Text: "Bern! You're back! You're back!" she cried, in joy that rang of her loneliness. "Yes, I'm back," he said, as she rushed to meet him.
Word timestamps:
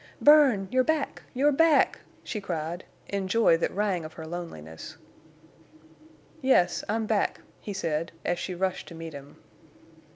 "Bern! 0.19 0.67
You're 0.71 0.83
back! 0.83 1.21
You're 1.35 1.51
back!" 1.51 1.99
she 2.23 2.41
cried, 2.41 2.85
in 3.07 3.27
joy 3.27 3.55
that 3.57 3.69
rang 3.69 4.03
of 4.03 4.13
her 4.13 4.25
loneliness. 4.25 4.97
"Yes, 6.41 6.83
I'm 6.89 7.05
back," 7.05 7.41
he 7.59 7.71
said, 7.71 8.11
as 8.25 8.39
she 8.39 8.55
rushed 8.55 8.87
to 8.87 8.95
meet 8.95 9.13
him. 9.13 9.35